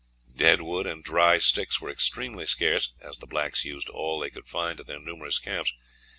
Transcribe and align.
Dead 0.35 0.63
wood 0.63 0.87
and 0.87 1.03
dry 1.03 1.37
sticks 1.37 1.79
were 1.79 1.91
extremely 1.91 2.47
scarce, 2.47 2.91
as 3.01 3.19
the 3.19 3.27
blacks 3.27 3.63
used 3.63 3.87
all 3.87 4.19
they 4.19 4.31
could 4.31 4.47
find 4.47 4.79
at 4.79 4.87
their 4.87 4.97
numerous 4.99 5.37
camps. 5.37 5.73